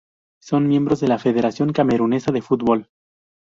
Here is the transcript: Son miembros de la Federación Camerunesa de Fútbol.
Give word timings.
Son 0.41 0.67
miembros 0.67 0.99
de 0.99 1.07
la 1.07 1.19
Federación 1.19 1.73
Camerunesa 1.73 2.31
de 2.31 2.41
Fútbol. 2.41 2.89